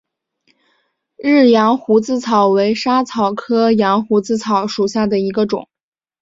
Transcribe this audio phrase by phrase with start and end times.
[1.17, 5.69] 日羊胡子草为莎草科羊胡子草属下的一个种。